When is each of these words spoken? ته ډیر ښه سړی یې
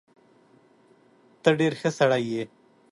ته 1.41 1.49
ډیر 1.59 1.73
ښه 1.79 1.89
سړی 1.99 2.23
یې 2.31 2.43